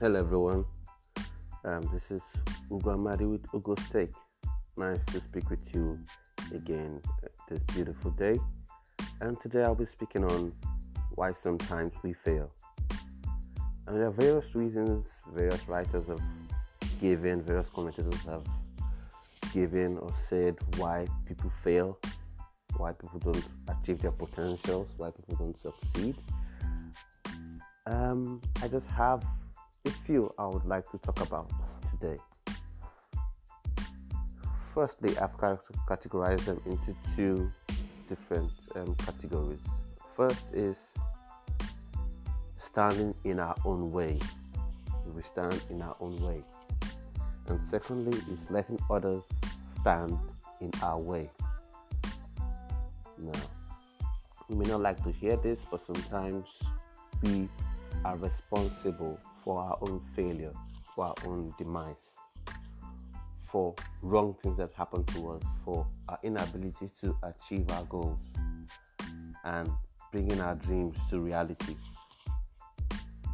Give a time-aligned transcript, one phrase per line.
[0.00, 0.64] Hello, everyone.
[1.64, 2.22] Um, this is
[2.70, 4.12] Ugo Amadi with Ugo's Take.
[4.76, 5.98] Nice to speak with you
[6.54, 7.02] again
[7.48, 8.38] this beautiful day.
[9.20, 10.52] And today I'll be speaking on
[11.16, 12.48] why sometimes we fail.
[13.88, 16.22] And there are various reasons various writers have
[17.00, 18.46] given, various commentators have
[19.52, 21.98] given or said why people fail,
[22.76, 26.14] why people don't achieve their potentials, why people don't succeed.
[27.86, 29.24] Um, I just have
[29.86, 31.50] a few I would like to talk about
[31.90, 32.20] today.
[34.74, 37.50] Firstly, I've categorized them into two
[38.08, 39.60] different um, categories.
[40.14, 40.78] First is
[42.56, 44.18] standing in our own way.
[45.14, 46.44] We stand in our own way.
[47.48, 49.24] And secondly, is letting others
[49.80, 50.18] stand
[50.60, 51.30] in our way.
[53.18, 53.40] Now,
[54.48, 56.46] you may not like to hear this, but sometimes
[57.22, 57.48] we
[58.04, 60.52] are responsible for our own failure,
[60.94, 62.16] for our own demise,
[63.44, 68.20] for wrong things that happen to us, for our inability to achieve our goals,
[69.44, 69.70] and
[70.12, 71.76] bringing our dreams to reality.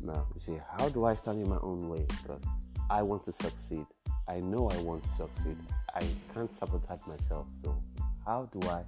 [0.00, 2.06] Now, you say, how do I stand in my own way?
[2.22, 2.46] Because
[2.88, 3.84] I want to succeed.
[4.28, 5.56] I know I want to succeed.
[5.92, 7.48] I can't sabotage myself.
[7.60, 7.82] So,
[8.24, 8.84] how do I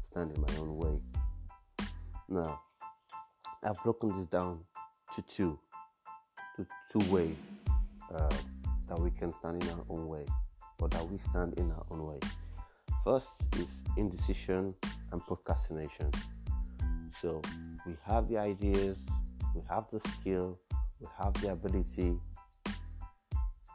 [0.00, 1.00] stand in my own way?
[2.28, 2.60] Now,
[3.64, 4.60] I've broken this down
[5.16, 5.58] to two,
[6.92, 7.52] two ways
[8.14, 8.28] uh,
[8.88, 10.26] that we can stand in our own way,
[10.80, 12.20] or that we stand in our own way.
[13.04, 14.74] First is indecision
[15.10, 16.10] and procrastination.
[17.20, 17.40] So
[17.86, 18.98] we have the ideas,
[19.54, 20.58] we have the skill,
[21.00, 22.18] we have the ability,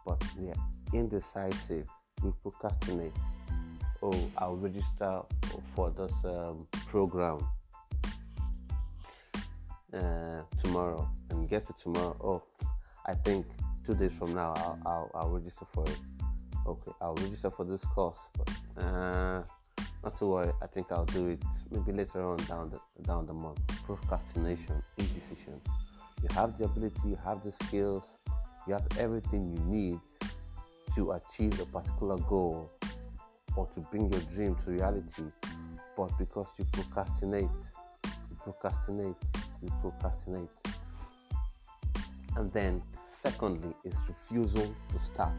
[0.06, 0.56] but we are
[0.94, 1.88] indecisive.
[2.24, 3.14] We procrastinate.
[4.02, 5.22] Oh, I'll register
[5.76, 7.48] for this um, program
[9.94, 12.16] uh, tomorrow and get to tomorrow.
[12.24, 12.44] Oh,
[13.08, 13.46] I think
[13.86, 16.00] two days from now I'll, I'll, I'll register for it.
[16.66, 19.44] Okay, I'll register for this course, but uh,
[20.04, 20.52] not to worry.
[20.62, 23.60] I think I'll do it maybe later on down the down the month.
[23.86, 25.62] Procrastination, indecision.
[26.22, 28.18] You have the ability, you have the skills,
[28.68, 30.00] you have everything you need
[30.96, 32.72] to achieve a particular goal
[33.56, 35.24] or to bring your dream to reality,
[35.96, 37.50] but because you procrastinate,
[38.06, 39.16] you procrastinate,
[39.62, 40.50] you procrastinate.
[42.36, 42.82] And then,
[43.22, 45.32] secondly, is refusal to start.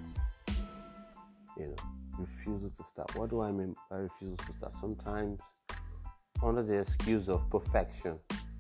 [1.56, 1.77] You know,
[2.19, 3.15] refusal to start.
[3.16, 4.75] What do I mean by refusal to start?
[4.81, 5.41] Sometimes,
[6.43, 8.19] under the excuse of perfection,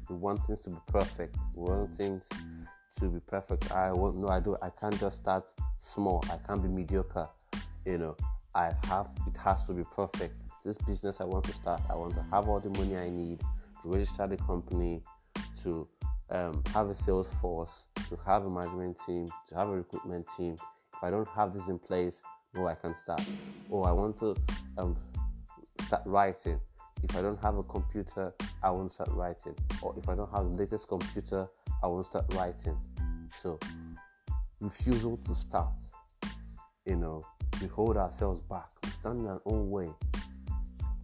[0.08, 1.36] we want things to be perfect.
[1.54, 2.28] We want things
[2.98, 3.70] to be perfect.
[3.72, 4.56] I want no, I do.
[4.62, 6.24] I can't just start small.
[6.32, 7.28] I can't be mediocre.
[7.84, 8.16] You know,
[8.54, 9.08] I have.
[9.26, 10.34] It has to be perfect.
[10.64, 11.80] This business I want to start.
[11.88, 13.40] I want to have all the money I need
[13.82, 15.02] to register the company,
[15.62, 15.86] to
[16.30, 20.54] um, have a sales force, to have a management team, to have a recruitment team.
[20.54, 22.22] If I don't have this in place,
[22.54, 23.22] no, I can't start.
[23.70, 24.36] Oh, I want to
[24.76, 24.96] um,
[25.86, 26.60] start writing.
[27.02, 29.54] If I don't have a computer, I won't start writing.
[29.82, 31.48] Or if I don't have the latest computer,
[31.82, 32.76] I won't start writing.
[33.36, 33.58] So,
[34.60, 35.74] refusal to start.
[36.84, 37.22] You know,
[37.60, 38.68] we hold ourselves back.
[38.82, 39.90] We stand in our own way.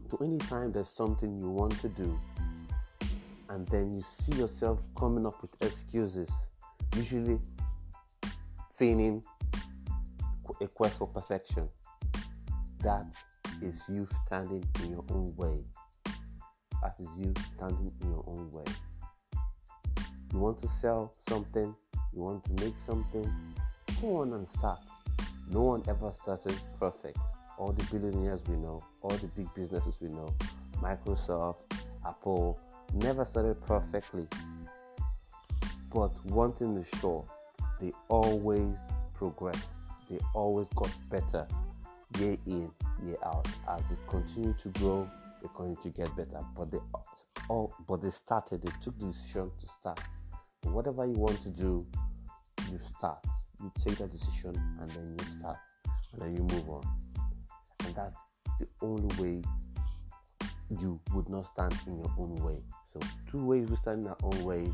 [0.08, 2.18] So, anytime there's something you want to do,
[3.54, 6.48] and then you see yourself coming up with excuses,
[6.96, 7.38] usually
[8.74, 9.22] feigning
[10.60, 11.68] a quest for perfection.
[12.80, 13.06] That
[13.62, 15.60] is you standing in your own way.
[16.82, 18.64] That is you standing in your own way.
[20.32, 21.76] You want to sell something,
[22.12, 23.32] you want to make something,
[24.02, 24.80] go on and start.
[25.48, 27.18] No one ever started perfect.
[27.56, 30.34] All the billionaires we know, all the big businesses we know,
[30.82, 31.60] Microsoft,
[32.04, 32.58] Apple,
[32.94, 34.26] never started perfectly.
[35.92, 37.24] But one thing is sure,
[37.80, 38.76] they always
[39.14, 39.72] progressed.
[40.10, 41.46] They always got better
[42.18, 42.70] year in,
[43.02, 43.46] year out.
[43.68, 45.10] As they continue to grow,
[45.42, 46.40] they continue to get better.
[46.56, 46.78] But they
[47.48, 50.00] all but they started, they took the decision to start.
[50.64, 51.86] whatever you want to do,
[52.70, 53.24] you start.
[53.62, 55.58] You take that decision and then you start.
[56.12, 56.84] And then you move on.
[57.84, 58.18] And that's
[58.58, 59.42] the only way
[60.80, 62.62] you would not stand in your own way.
[62.94, 64.72] So, two ways we stand in our own way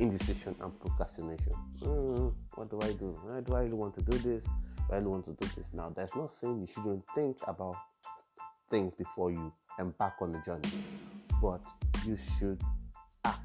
[0.00, 1.52] indecision and procrastination.
[1.80, 3.16] Mm, what do I do?
[3.44, 4.44] do I really want to do this?
[4.44, 4.50] Do
[4.90, 5.66] I really want to do this?
[5.74, 7.76] Now, that's not saying you shouldn't think about
[8.70, 10.70] things before you embark on the journey,
[11.42, 11.60] but
[12.06, 12.60] you should
[13.24, 13.40] act.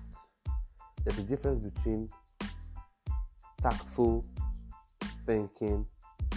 [1.03, 2.09] There's a difference between
[3.61, 4.25] tactful
[5.25, 5.85] thinking,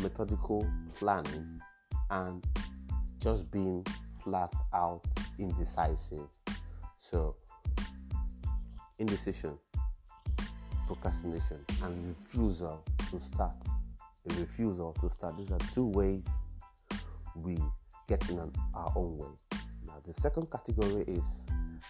[0.02, 0.68] methodical
[0.98, 1.60] planning,
[2.10, 2.44] and
[3.20, 3.86] just being
[4.22, 5.02] flat out
[5.38, 6.28] indecisive.
[6.98, 7.36] So,
[9.00, 9.58] indecision,
[10.86, 13.56] procrastination, and refusal to start,
[14.30, 15.36] a refusal to start.
[15.36, 16.28] These are two ways
[17.34, 17.58] we
[18.06, 18.38] get in
[18.74, 19.58] our own way.
[19.86, 21.40] Now, the second category is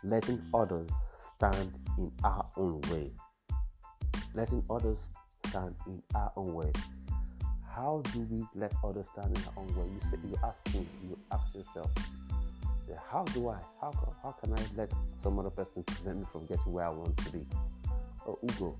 [0.04, 3.10] letting others stand in our own way.
[4.34, 5.10] Letting others
[5.46, 6.72] stand in our own way.
[7.68, 9.86] How do we let others stand in our own way?
[9.92, 11.90] You say you ask me, you ask yourself,
[13.10, 13.58] how do I?
[13.80, 13.92] How
[14.22, 17.30] how can I let some other person prevent me from getting where I want to
[17.32, 17.46] be?
[18.26, 18.78] Oh, Ugo,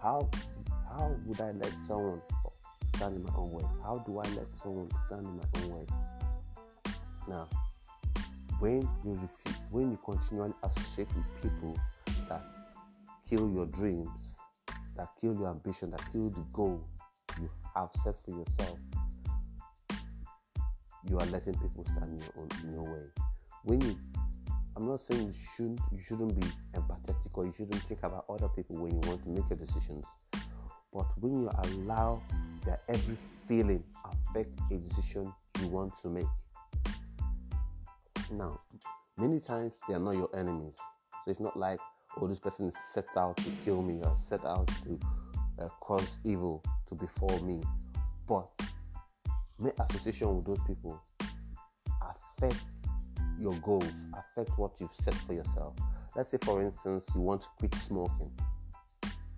[0.00, 0.30] how
[0.88, 2.20] how would I let someone
[2.96, 3.64] stand in my own way?
[3.82, 5.86] How do I let someone stand in my own way?
[7.28, 7.48] Now,
[8.60, 11.78] when you refuse, when you continually associate with people
[12.28, 12.42] that
[13.28, 14.36] kill your dreams,
[14.96, 16.86] that kill your ambition, that kill the goal
[17.40, 18.78] you have set for yourself,
[21.08, 23.06] you are letting people stand in your own in your way.
[23.64, 23.96] When you
[24.76, 28.48] I'm not saying you shouldn't you shouldn't be empathetic or you shouldn't think about other
[28.48, 30.04] people when you want to make your decisions.
[30.92, 32.22] But when you allow
[32.64, 33.16] their every
[33.46, 36.26] feeling affect a decision you want to make.
[38.32, 38.60] Now,
[39.16, 40.76] many times they are not your enemies.
[41.24, 41.78] So it's not like,
[42.20, 45.00] oh, this person is set out to kill me or set out to
[45.60, 47.62] uh, cause evil to befall me.
[48.26, 48.48] But
[49.58, 51.00] make association with those people
[52.02, 52.64] affect
[53.44, 55.74] your goals, affect what you've set for yourself.
[56.16, 58.32] Let's say, for instance, you want to quit smoking.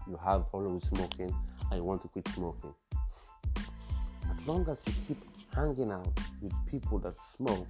[0.08, 1.34] You have a problem with smoking
[1.70, 2.72] and you want to quit smoking.
[3.56, 5.18] As long as you keep
[5.52, 7.66] hanging out with people that smoke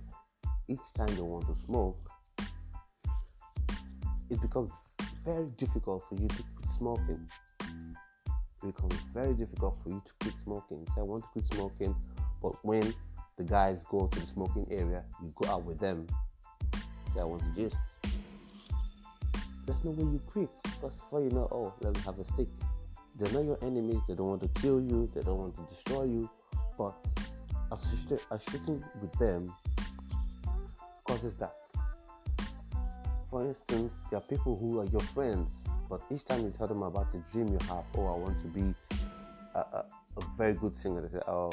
[0.68, 1.96] each time they want to smoke,
[4.28, 4.72] it becomes
[5.24, 7.26] very difficult for you to quit smoking.
[8.62, 10.86] It becomes very difficult for you to quit smoking.
[10.94, 11.96] Say, I want to quit smoking,
[12.42, 12.92] but when
[13.38, 16.06] the guys go to the smoking area, you go out with them.
[17.20, 17.76] I want to just.
[19.66, 22.48] There's no way you quit because before you know, oh, let me have a stick.
[23.18, 24.00] They're not your enemies.
[24.06, 25.10] They don't want to kill you.
[25.14, 26.30] They don't want to destroy you.
[26.78, 26.94] But
[27.72, 29.52] associating with them
[31.04, 31.54] causes that.
[33.30, 36.82] For instance, there are people who are your friends, but each time you tell them
[36.82, 38.74] about a dream you have, oh, I want to be
[39.54, 39.84] a, a,
[40.16, 41.52] a very good singer, they say, oh,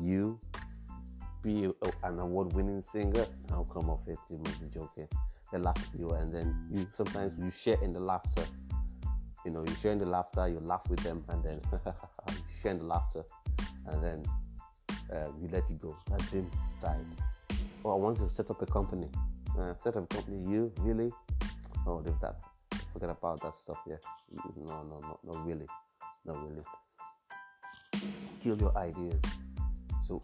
[0.00, 0.38] you
[1.42, 1.70] be
[2.02, 3.26] an award-winning singer.
[3.50, 4.18] I'll come off it.
[4.30, 5.08] You must be joking.
[5.52, 8.44] They laugh at you, and then you sometimes you share in the laughter.
[9.44, 10.48] You know, you share in the laughter.
[10.48, 11.60] You laugh with them, and then
[12.28, 13.24] you share in the laughter,
[13.86, 14.24] and then
[15.12, 15.96] um, you let it go.
[16.10, 16.50] That dream
[16.82, 17.06] died.
[17.84, 19.08] Oh, I want to set up a company.
[19.58, 20.38] Uh, set up a company.
[20.38, 21.12] You really?
[21.86, 22.36] Oh, leave that.
[22.92, 23.78] Forget about that stuff.
[23.86, 23.96] Yeah.
[24.56, 25.66] No, no, no, not really.
[26.26, 26.62] Not really.
[28.42, 29.22] Kill your ideas.
[30.02, 30.22] So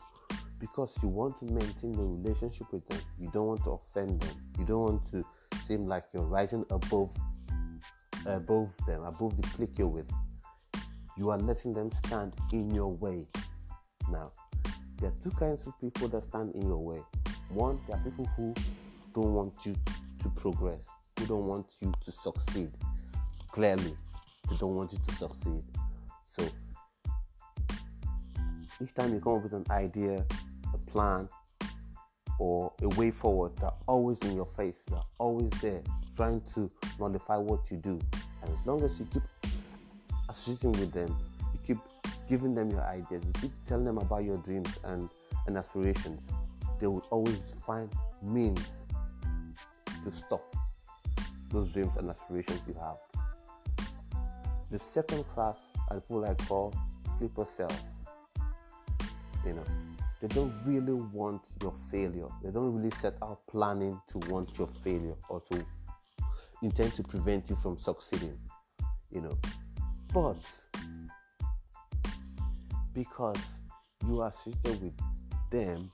[0.65, 2.99] because you want to maintain your relationship with them.
[3.19, 4.35] You don't want to offend them.
[4.59, 5.23] You don't want to
[5.59, 7.11] seem like you're rising above
[8.25, 10.11] above them, above the clique you're with.
[11.19, 13.27] You are letting them stand in your way.
[14.11, 14.33] Now,
[14.99, 17.03] there are two kinds of people that stand in your way.
[17.51, 18.55] One, there are people who
[19.15, 19.77] don't want you
[20.21, 20.87] to progress,
[21.19, 22.71] who don't want you to succeed.
[23.53, 23.95] Clearly,
[24.49, 25.63] they don't want you to succeed.
[26.25, 26.49] So,
[28.83, 30.25] each time you come up with an idea,
[30.95, 31.29] plan
[32.39, 35.83] or a way forward they're always in your face they're always there
[36.17, 36.71] trying to
[37.01, 38.01] nullify what you do.
[38.43, 39.25] And as long as you keep
[40.29, 41.17] associating with them
[41.53, 41.79] you keep
[42.29, 45.09] giving them your ideas you keep telling them about your dreams and,
[45.49, 46.31] and aspirations
[46.81, 47.91] they will always find
[48.23, 48.85] means
[50.05, 50.55] to stop
[51.51, 52.97] those dreams and aspirations you have.
[54.71, 56.73] The second class are people I call
[57.19, 57.83] sleeper cells
[59.47, 59.65] you know
[60.25, 62.29] they don't really want your failure.
[62.43, 65.63] They don't really set out planning to want your failure or to
[66.63, 68.39] intend to prevent you from succeeding,
[69.11, 69.39] you know.
[70.15, 70.39] But
[72.95, 73.37] because
[74.09, 74.99] you are seated with
[75.51, 75.93] them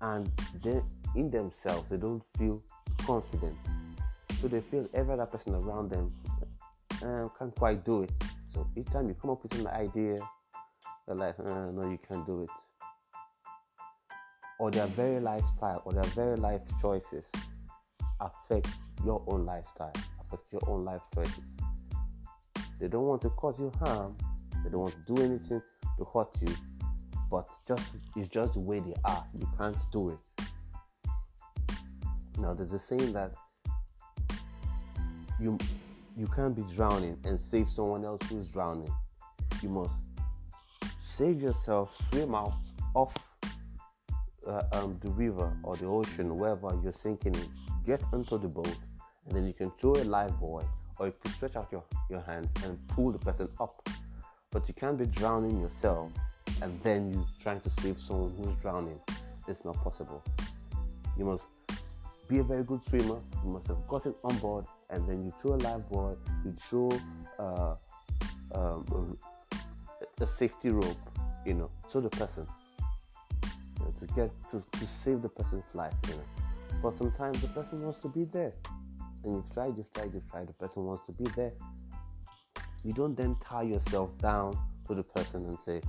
[0.00, 0.80] and they
[1.14, 2.62] in themselves they don't feel
[3.04, 3.56] confident.
[4.40, 6.10] So they feel every other person around them
[7.04, 8.12] uh, can't quite do it.
[8.48, 10.16] So each time you come up with an idea,
[11.06, 12.65] they're like, uh, no, you can't do it
[14.58, 17.30] or their very lifestyle or their very life choices
[18.20, 18.68] affect
[19.04, 21.56] your own lifestyle, affect your own life choices.
[22.80, 24.16] They don't want to cause you harm,
[24.64, 25.62] they don't want to do anything
[25.98, 26.54] to hurt you,
[27.30, 29.24] but just it's just the way they are.
[29.34, 30.44] You can't do it.
[32.38, 33.32] Now there's a saying that
[35.40, 35.58] you
[36.16, 38.92] you can't be drowning and save someone else who's drowning.
[39.62, 39.94] You must
[41.00, 42.54] save yourself, swim out
[42.94, 43.14] off
[44.46, 47.48] uh, um, the river or the ocean, wherever you're sinking in,
[47.84, 48.76] get onto the boat,
[49.26, 50.64] and then you can throw a live buoy,
[50.98, 53.88] or you can stretch out your, your hands and pull the person up
[54.50, 56.10] But you can't be drowning yourself
[56.62, 58.98] and then you trying to save someone who's drowning.
[59.48, 60.24] It's not possible.
[61.18, 61.46] You must
[62.28, 63.20] be a very good swimmer.
[63.44, 66.16] You must have gotten on board, and then you throw a life buoy.
[66.44, 66.98] You throw
[67.38, 67.74] uh,
[68.52, 69.18] um,
[70.20, 70.96] a, safety rope,
[71.44, 72.46] you know, to the person
[73.98, 76.24] to get to, to save the person's life, you know.
[76.82, 78.52] But sometimes the person wants to be there,
[79.24, 80.48] and you've tried, you've tried, you've tried.
[80.48, 81.52] The person wants to be there.
[82.84, 85.80] You don't then tie yourself down to the person and say,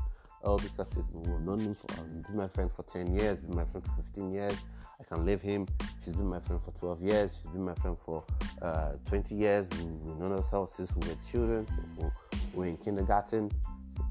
[0.44, 3.66] "Oh, because he's we've known him for, been my friend for 10 years, been my
[3.66, 4.64] friend for 15 years,
[5.00, 5.68] I can leave him.
[6.00, 7.42] She's been my friend for 12 years.
[7.42, 8.24] She's been my friend for
[8.62, 9.70] uh, 20 years.
[9.72, 12.10] We've known ourselves since we were children, since we
[12.54, 13.52] were in kindergarten,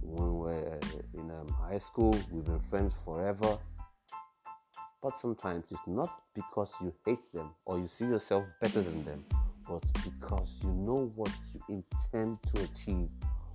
[0.02, 0.78] when we were
[1.14, 2.16] in um, high school.
[2.30, 3.58] We've been friends forever.
[5.02, 9.24] But sometimes it's not because you hate them or you see yourself better than them,
[9.68, 13.10] but because you know what you intend to achieve,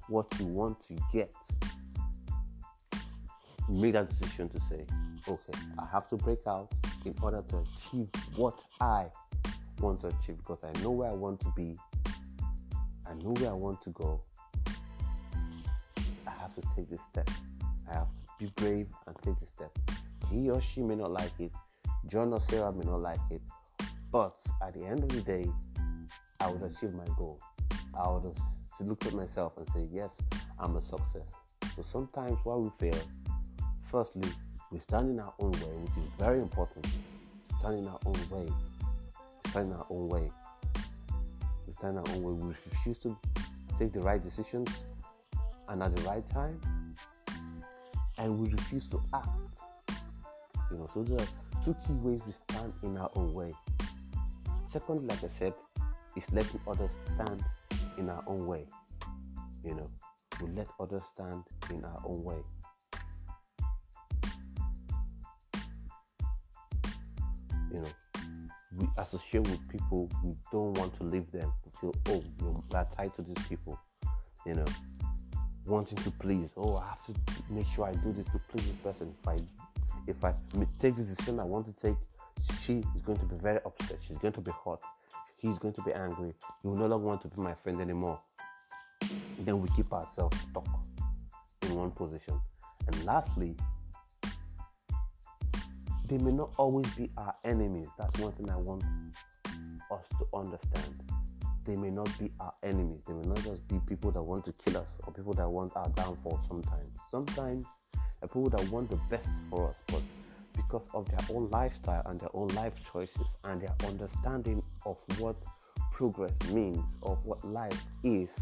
[0.08, 1.34] what you want to get.
[3.68, 4.86] You make that decision to say,
[5.28, 6.72] okay, I have to break out
[7.06, 9.08] in order to achieve what I
[9.80, 11.76] want to achieve because I know where I want to be,
[13.06, 14.22] I know where I want to go.
[16.28, 17.30] I have to take this step.
[17.90, 19.72] I have to be brave and take this step.
[20.32, 21.52] He or she may not like it,
[22.08, 23.42] John or Sarah may not like it,
[24.12, 24.36] but
[24.66, 25.46] at the end of the day,
[26.40, 27.40] I would achieve my goal.
[27.94, 28.34] I would
[28.80, 30.18] look at myself and say, Yes,
[30.58, 31.34] I'm a success.
[31.76, 33.00] So sometimes while we fail,
[33.82, 34.30] firstly,
[34.72, 36.88] we stand in our own way, which is very important.
[37.60, 38.52] Stand in our own way.
[39.50, 40.32] Stand in our own way.
[41.68, 42.34] We stand in our own way.
[42.34, 43.18] We refuse to
[43.78, 44.70] take the right decisions
[45.68, 46.60] and at the right time,
[48.18, 49.30] and we refuse to act.
[50.72, 53.54] You know, so there are two key ways we stand in our own way.
[54.66, 55.54] Secondly, like I said,
[56.16, 57.44] is letting others stand
[57.98, 58.66] in our own way.
[59.64, 59.90] You know,
[60.42, 62.42] we let others stand in our own way.
[67.74, 67.90] you know,
[68.78, 71.52] we associate with people we don't want to leave them.
[71.66, 73.80] We feel, oh, we are tied to these people,
[74.46, 74.66] you know,
[75.66, 76.54] wanting to please.
[76.58, 77.14] Oh, I have to
[77.50, 79.14] make sure I do this to please this person.
[79.20, 79.40] If I
[80.08, 80.34] if I
[80.80, 81.98] take the decision I want to take,
[82.62, 84.00] she is going to be very upset.
[84.02, 84.80] She's going to be hot.
[85.38, 86.34] He's going to be angry.
[86.62, 88.20] He will no longer want to be my friend anymore.
[89.40, 90.68] Then we keep ourselves stuck
[91.64, 92.40] in one position.
[92.88, 93.56] And lastly,
[96.08, 97.88] they may not always be our enemies.
[97.98, 98.84] That's one thing I want
[99.92, 101.04] us to understand.
[101.64, 103.02] They may not be our enemies.
[103.08, 105.72] They may not just be people that want to kill us or people that want
[105.76, 107.00] our downfall sometimes.
[107.10, 107.66] Sometimes
[108.22, 110.02] they're people that want the best for us, but
[110.56, 115.36] because of their own lifestyle and their own life choices and their understanding of what
[115.92, 118.40] progress means, of what life is,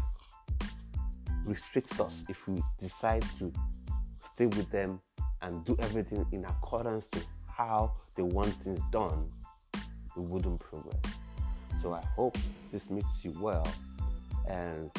[1.46, 3.50] restricts us if we decide to
[4.34, 5.00] stay with them
[5.40, 9.30] and do everything in accordance to how they want things done,
[10.14, 11.14] we wouldn't progress.
[11.80, 12.36] So I hope
[12.70, 13.66] this meets you well,
[14.46, 14.90] and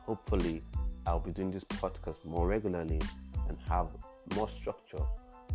[0.00, 0.62] hopefully,
[1.06, 3.00] I'll be doing this podcast more regularly
[3.48, 3.88] and have
[4.34, 5.04] more structure.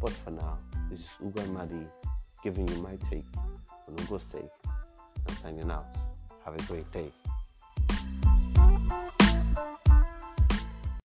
[0.02, 0.58] But for now,
[0.90, 1.86] this is Ugo Amadi
[2.44, 3.26] giving you my take
[3.88, 4.52] on Ugo's take
[5.28, 5.88] and signing out.
[6.46, 7.12] Have a great day.